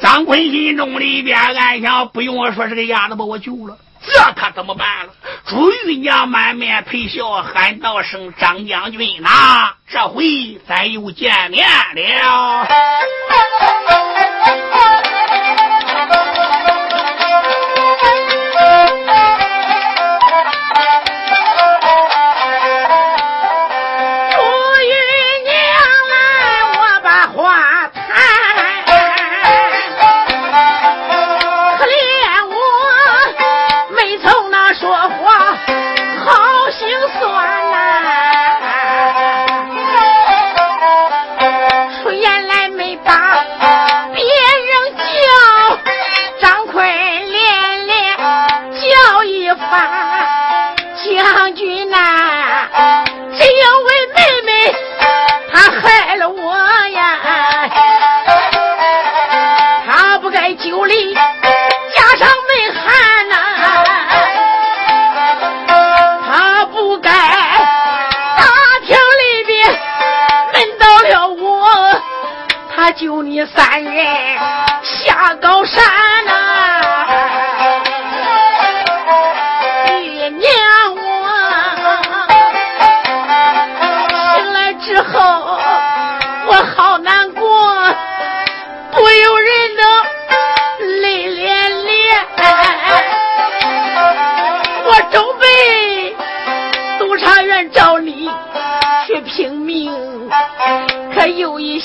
[0.00, 5.12] 张坤心中里边暗想：不用我说，这个丫头把我救了，这可怎么办了？
[5.48, 12.68] 朱玉娘满面陪笑，喊道声：“张将军呐，这回咱又见面了。”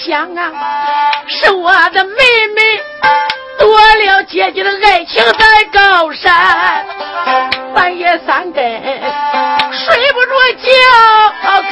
[0.10, 0.52] 想啊，
[1.28, 2.14] 是我的妹
[2.56, 2.82] 妹
[3.60, 6.84] 多了姐姐的爱情在高山，
[7.76, 10.32] 半夜三更睡不着
[10.64, 10.68] 觉，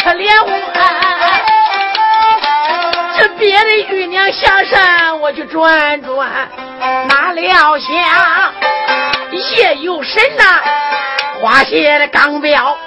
[0.03, 0.51] 可怜我。
[3.17, 6.29] 这别的玉娘下山我去转转，
[7.07, 7.89] 哪料想
[9.55, 10.61] 夜有神呐，
[11.41, 12.77] 花谢的钢镖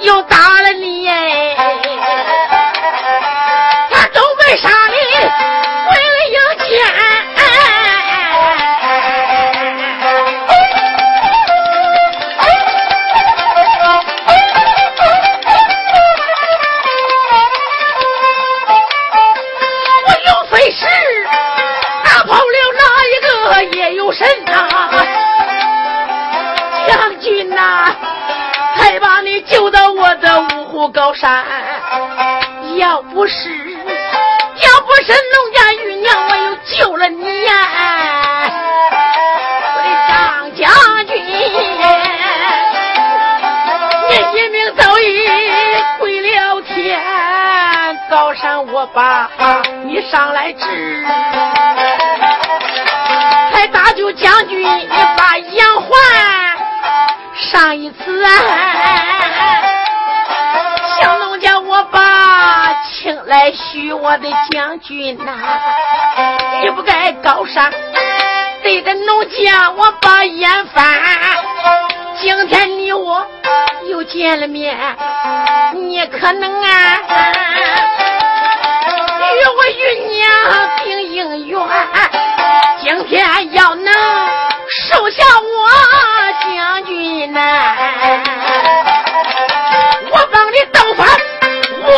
[0.00, 1.56] 又打了你哎，
[3.90, 4.70] 他都没上
[31.00, 31.42] 高山。
[32.76, 37.52] 要不是，要不是农家玉娘，我又救了你呀！
[39.76, 40.68] 我的张将
[41.06, 41.16] 军，
[44.10, 45.26] 你性命早已
[45.98, 47.00] 归了天。
[48.10, 49.30] 高山我把
[49.84, 51.02] 你上来治。
[53.72, 55.88] 大舅将军，你把杨环
[57.34, 58.30] 上一次啊，
[63.30, 65.32] 来许我的将军呐，
[66.64, 67.72] 你不该高尚，
[68.60, 70.84] 对着农家我把眼翻。
[72.20, 73.24] 今天你我
[73.88, 74.76] 又见了面，
[75.74, 76.98] 你可能啊
[79.22, 80.28] 与我与娘
[80.82, 81.56] 并姻缘。
[82.82, 83.94] 今天要能
[84.88, 85.70] 收下我
[86.42, 87.38] 将军呐，
[90.10, 91.06] 我帮你登翻
[91.86, 91.94] 卧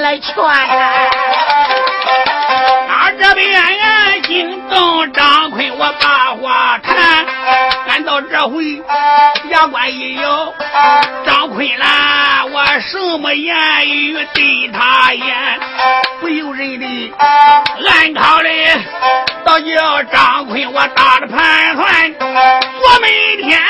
[0.00, 0.32] 来劝，
[2.88, 7.26] 他这边呀惊动张坤，我把话谈。
[7.88, 8.82] 俺到这回
[9.50, 10.52] 牙关一咬，
[11.26, 13.56] 张坤啦，我什么言
[13.88, 15.60] 语对他言？
[16.20, 18.48] 不由人的暗考的，
[19.44, 23.60] 倒叫张坤我打了盘算，我每天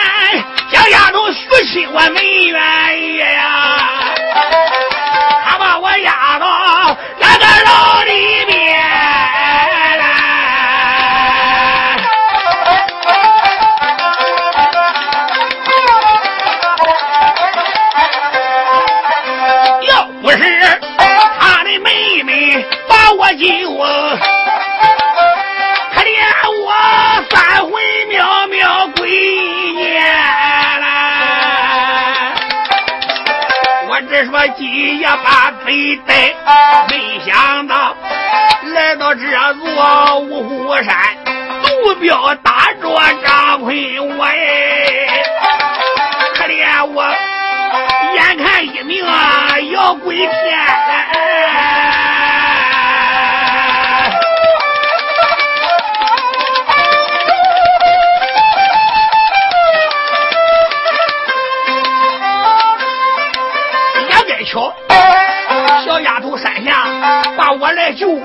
[0.70, 4.14] 叫丫头娶亲我没愿意呀。
[5.81, 8.81] 我压到，那个牢里面
[9.99, 10.05] 来
[19.87, 20.39] 要不是
[21.39, 23.47] 他的妹妹把我救，
[34.27, 35.49] 说今夜把。
[35.66, 36.35] 没带，
[36.89, 37.95] 没想到
[38.75, 39.21] 来到这
[39.55, 40.97] 座五虎山，
[41.62, 42.89] 杜彪打着
[43.23, 43.77] 张坤
[44.16, 44.31] 我哎，
[46.37, 47.05] 可怜我
[48.14, 50.29] 眼看一命啊要归天
[64.49, 64.73] 瞧，
[65.85, 66.87] 小丫头山下
[67.37, 67.53] 把。
[67.61, 68.19] 我来救，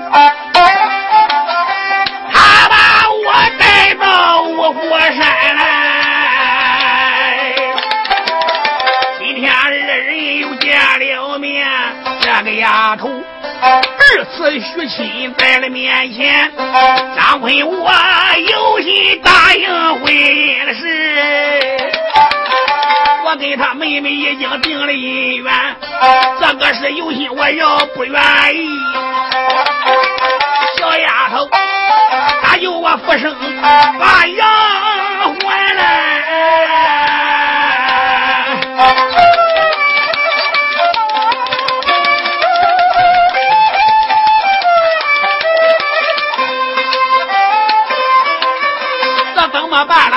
[2.32, 2.76] 他把
[3.10, 5.62] 我带到五火山来。
[9.18, 11.66] 今天二人又见了面，
[12.20, 13.10] 这个丫头
[13.60, 16.50] 二次许亲在了面前，
[17.16, 17.92] 张坤我
[18.52, 20.06] 有心答应婚
[20.74, 21.83] 事，
[23.36, 25.76] 跟他妹妹已经定了姻缘，
[26.40, 28.22] 这个是有心我要不愿
[28.54, 28.68] 意。
[30.78, 31.48] 小丫头，
[32.42, 33.34] 她救我父生
[33.98, 34.46] 把羊
[35.40, 35.82] 还来。
[49.34, 50.13] 这怎么办？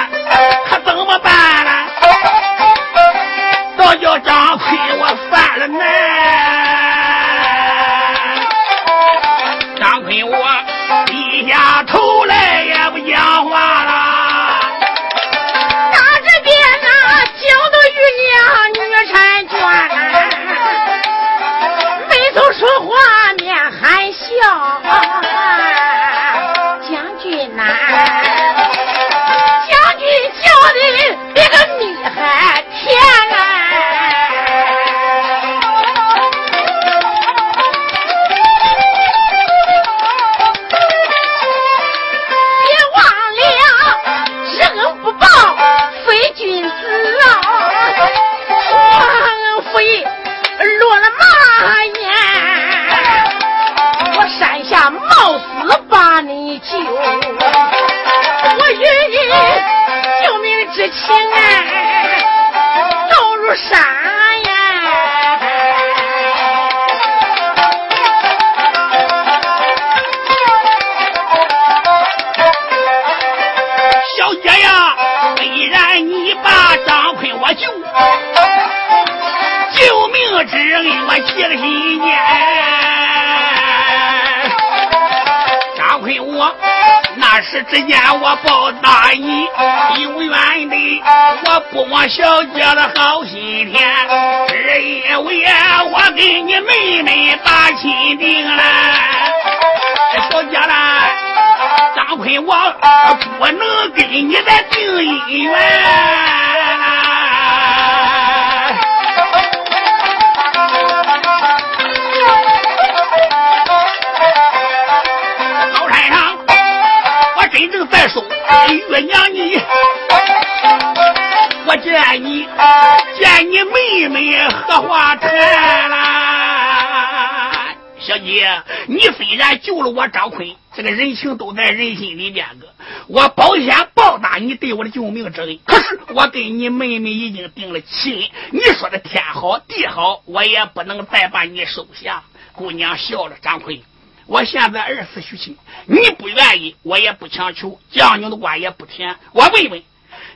[131.18, 132.74] 情都在人心里边个，
[133.08, 135.60] 我保险报答你对我的救命之恩。
[135.66, 142.24] 可是我跟你妹妹已经定了亲，你说的天好地好，我也不能再把你收下。
[142.54, 143.84] 姑娘笑了，张奎，
[144.26, 149.16] 我现在二次许亲，你不愿意，我也不强求，将军的瓜也不甜。
[149.34, 149.84] 我问问，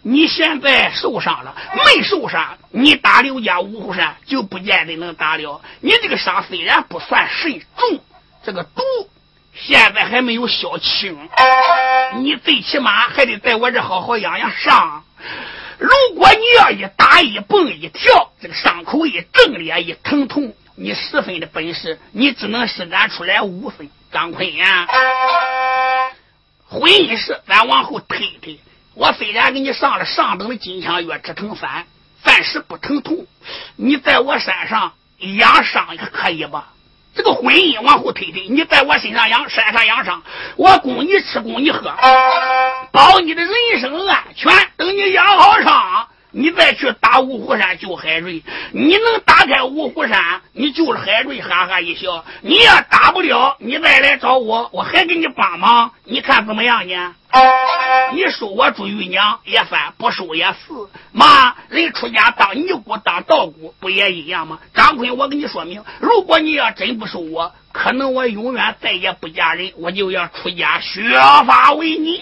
[0.03, 2.57] 你现在受伤了没受伤？
[2.71, 5.61] 你打刘家五虎山就不见得能打了。
[5.79, 7.99] 你这个伤虽然不算甚重，
[8.43, 8.81] 这个毒。
[9.53, 11.17] 现在还没有消清，
[12.17, 15.03] 你最起码还得在我这好好养养伤。
[15.77, 23.89] 如果你要一打一蹦一跳，这个伤口一挣裂一疼痛，你十分的本事，你只能施展出来五分。
[24.11, 24.87] 张坤呀，
[26.67, 28.59] 婚姻事咱往后推推。
[28.93, 31.85] 我虽然给你上了上等的金枪药止疼散，
[32.23, 33.25] 暂时不疼痛，
[33.77, 36.73] 你在我身上养伤可以吧？
[37.13, 40.23] 这个婚姻往后推推，你在我身上养，山上养伤，
[40.55, 41.93] 我供你吃，供你喝，
[42.91, 43.51] 保你的人
[43.81, 44.51] 生安全。
[44.77, 48.43] 等你养好伤，你再去打五虎山救海瑞。
[48.71, 52.25] 你能打开五虎山，你救了海瑞，哈哈一笑。
[52.41, 55.91] 你要打不了，你再来找我，我还给你帮忙。
[56.03, 57.15] 你看怎么样呢？
[58.13, 60.73] 你收我朱玉娘也算，不收也是。
[61.13, 64.59] 妈，人出家当尼姑当道姑，不也一样吗？
[64.73, 71.01] 张坤，我跟你说明，如果你要真不收我，可能我永远再也不嫁人，我就要出家削
[71.45, 72.21] 发为尼。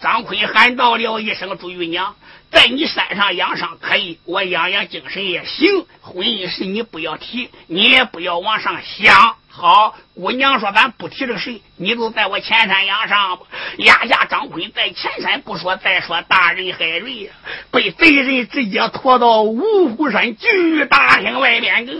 [0.00, 2.16] 张坤喊到了一声：“朱玉娘，
[2.52, 5.86] 在你山上养伤可以，我养养精神也行。
[6.02, 13.42] 婚姻事你不要提，你也不要往上想。”好，姑娘说咱不提这个事，你就在我前山养伤吧。
[13.76, 17.30] 压下张坤在前山不说，再说大人海瑞
[17.70, 21.92] 被贼人直接拖到五虎山巨大厅外边个。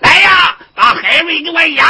[0.00, 1.84] 来呀，把海瑞给我押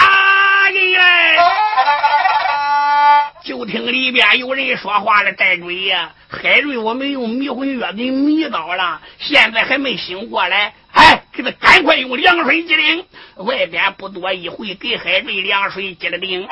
[3.68, 10.72] 厅里边有人说话了：“寨主呀，海瑞我们用迷魂药给迷倒了，现在还没醒过来。
[10.92, 13.04] 哎，给他赶快用凉水激灵。
[13.36, 16.48] 外边不多一会，给海瑞凉水激了灵，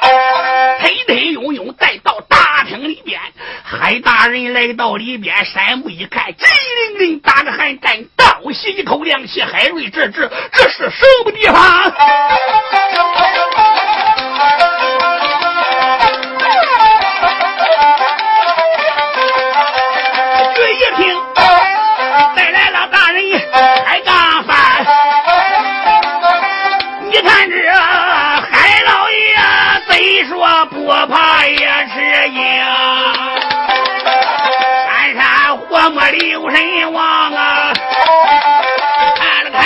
[0.78, 3.18] 推推拥拥带到大厅里边。
[3.64, 6.44] 海大人来到里边，山木一看，机
[6.98, 9.42] 灵灵打着寒战，倒吸一口凉气。
[9.42, 11.92] 海瑞这这这是什么地方？”
[36.56, 37.72] 没留神望啊，
[39.14, 39.60] 看了看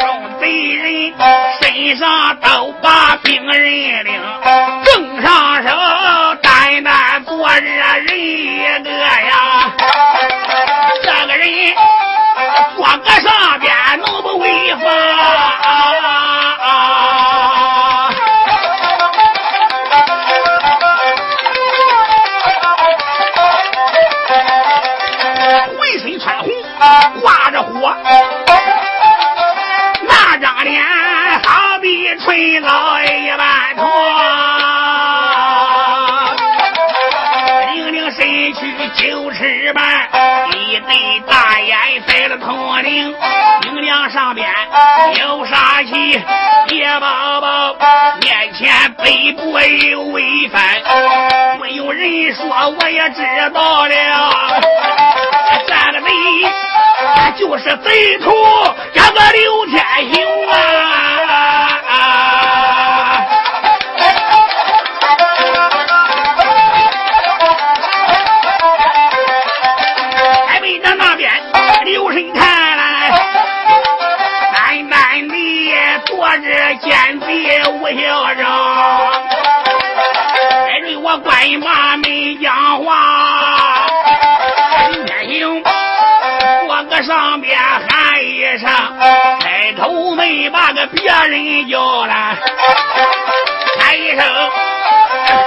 [0.00, 1.12] 众贼人
[1.60, 4.20] 身上都把兵刃领，
[4.84, 5.68] 正上手
[6.40, 9.72] 单单昨日人一个呀，
[11.02, 11.48] 这个人
[12.76, 15.91] 坐个上边能不违法？
[44.12, 44.46] 上边
[45.18, 46.22] 有杀气，
[46.68, 47.74] 叶宝宝
[48.20, 50.62] 面前背部有违反，
[51.60, 53.22] 没有人说我也知
[53.54, 54.60] 道了。
[55.50, 56.08] 这个贼
[57.38, 58.30] 就是贼徒，
[58.94, 59.82] 叫个刘天
[60.12, 61.11] 雄啊！
[76.72, 78.46] 坐着奸贼吴小生，
[80.66, 83.86] 还对我关马没讲话。
[84.92, 85.70] 天行吧，
[86.68, 88.70] 我搁上边喊一声，
[89.40, 92.14] 开头没把个别人叫了，
[93.78, 94.24] 喊一声，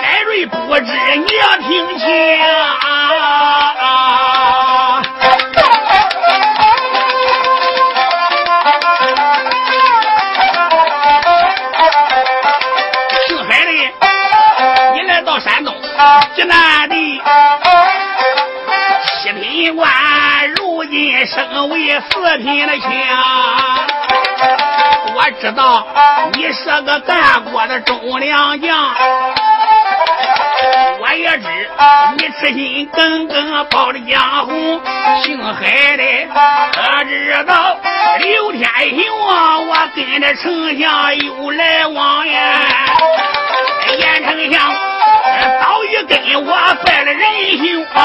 [0.02, 2.06] 海瑞不知你要听清。
[16.36, 16.96] 济南的
[19.22, 19.90] 七品官，
[20.56, 20.76] 如。
[20.88, 22.88] 今升为四品的卿，
[25.16, 25.88] 我知道
[26.34, 28.94] 你是个干过的忠良将，
[31.02, 31.48] 我也知
[32.18, 34.80] 你痴心耿耿报的江湖。
[35.24, 36.04] 姓海的
[36.72, 37.76] 可知道
[38.20, 42.60] 刘天雄啊，我跟着丞相有来往呀。
[43.98, 44.76] 严丞相
[45.96, 46.52] 早已跟我
[46.84, 48.02] 拜了仁兄啊。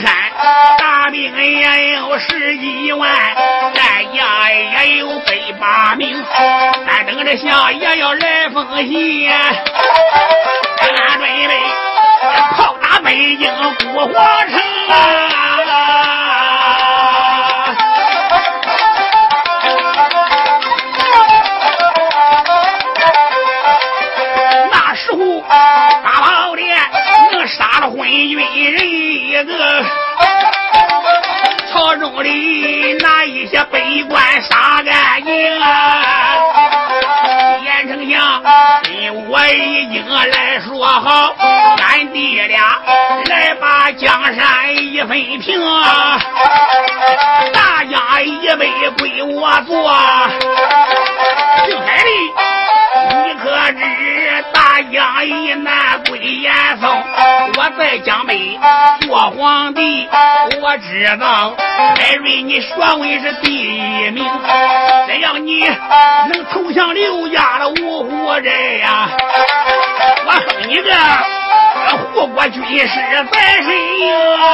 [0.00, 0.10] 山
[0.78, 3.10] 大兵也有十几万，
[3.74, 3.84] 战
[4.16, 4.24] 将
[4.86, 6.24] 也有百八名，
[6.86, 9.30] 咱等着下也要来封信，
[13.42, 13.50] 京
[13.92, 14.14] 古皇
[14.48, 14.54] 城
[14.88, 14.94] 啊！
[24.70, 25.18] 那时候
[25.50, 26.78] 大宝殿
[27.32, 28.88] 能杀了昏君人。
[29.32, 29.84] 一个
[31.72, 35.66] 朝中里拿一些北官杀干净啊，
[37.64, 38.40] 严丞相
[38.84, 41.34] 跟我已经来说好，
[42.52, 42.78] 俩
[43.30, 45.08] 来把江山一分
[45.40, 45.58] 平，
[47.50, 49.90] 大家一杯归我做。
[51.64, 52.10] 姓海的，
[53.24, 56.84] 你可知大江一难归严嵩？
[57.56, 58.60] 我在江北
[59.00, 60.06] 做皇帝，
[60.60, 61.54] 我知道
[61.96, 64.30] 海瑞你学问是第一名。
[65.06, 69.08] 只要你能投降刘家的五虎人呀，
[70.26, 70.90] 我封你个
[72.14, 73.68] 护国军师在身
[74.40, 74.46] 啊！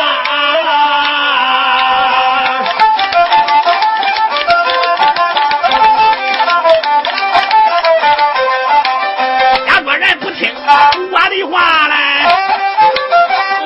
[11.11, 11.95] 我的话嘞，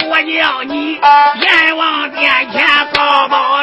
[0.08, 3.61] 我叫你阎王殿前告报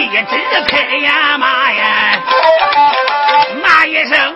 [0.00, 2.20] 一指开眼骂呀，
[3.62, 4.34] 骂一声。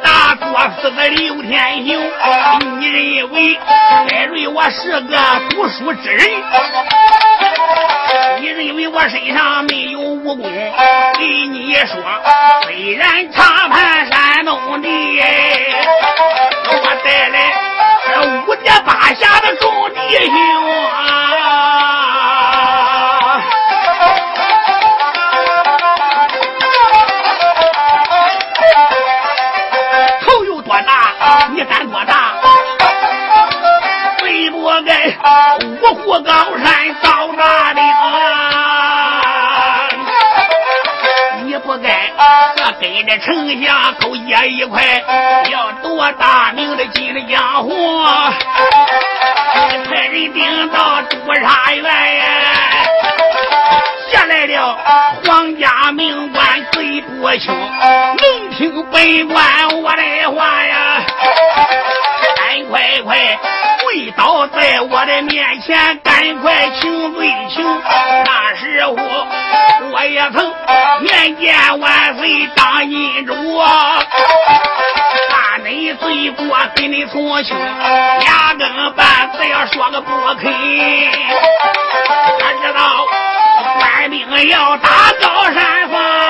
[0.00, 0.46] 大作
[0.80, 2.00] 死的刘天雄，
[2.78, 3.58] 你认为
[4.08, 5.18] 海瑞我是个
[5.50, 6.30] 读书之人？
[8.40, 10.42] 你认为我身上没有武功？
[11.18, 12.00] 给你说，
[12.62, 14.88] 虽然长盘山东的，
[43.12, 44.82] 跟着丞相勾结一块，
[45.50, 47.70] 要夺大名的金江湖，
[49.90, 52.24] 派人顶到朱砂院呀，
[54.10, 54.78] 下来了
[55.26, 61.02] 皇家命官贼不轻，能听本官我的话呀，
[62.36, 63.18] 赶快快
[63.92, 67.62] 跪倒在我的面前，赶快请罪请，
[68.24, 68.96] 那时候
[69.92, 70.50] 我也曾
[71.02, 73.34] 面见万岁当阴主，
[75.28, 80.50] 怕你罪过给你从轻，两根半子要说个不肯，
[82.40, 83.06] 他知道
[83.78, 84.88] 官兵要打
[85.20, 86.21] 高山峰。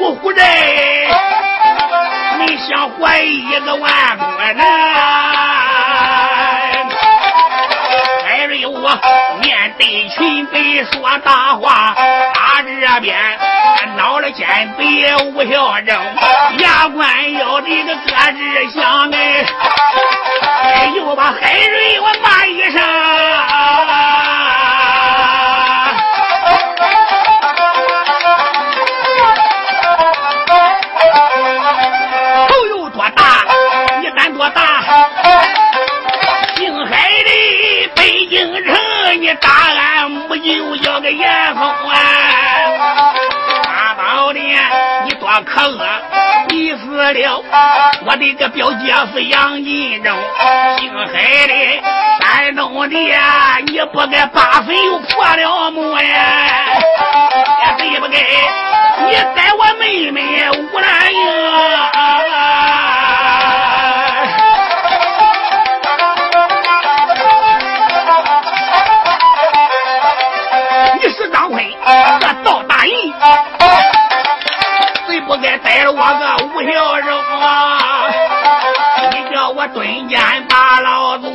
[0.00, 0.44] 五虎阵。
[2.68, 4.56] 想怀疑一个万国人，
[8.24, 8.98] 海瑞我
[9.40, 11.94] 面对群辈说大话，
[12.34, 13.18] 他这边
[13.96, 14.46] 恼了肩
[14.78, 14.84] 背
[15.32, 15.98] 无效正，
[16.58, 19.10] 牙关咬的个咯吱响
[20.62, 22.80] 哎，又把海瑞我骂一声。
[40.54, 41.96] 就叫个严嵩啊，
[43.64, 44.60] 八宝殿
[45.04, 45.78] 你多可恶，
[46.48, 47.42] 逼死了
[48.04, 50.16] 我的个表姐夫杨金正，
[50.78, 51.82] 姓海的
[52.20, 52.96] 山东的，
[53.66, 56.66] 你不该八分又破了墓呀，
[57.78, 58.18] 对不对？
[59.08, 62.11] 你带我妹妹吴兰英。
[75.26, 77.78] 不该逮了我个吴孝荣啊
[79.10, 81.30] 你叫我蹲监把牢坐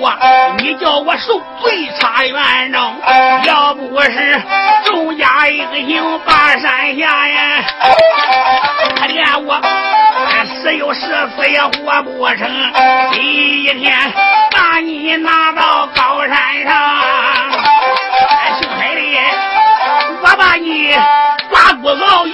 [0.58, 2.96] 你叫我受罪插冤中
[3.44, 4.42] 要不是
[4.86, 7.64] 众家一个营把山下呀
[8.96, 9.62] 他连我
[10.46, 11.02] 十有十
[11.36, 12.50] 死也活不成
[13.12, 13.96] 第一天
[14.52, 17.02] 把你拿到高山上
[18.60, 19.02] 姓海的
[20.22, 20.96] 我把你
[21.50, 22.28] 刮骨头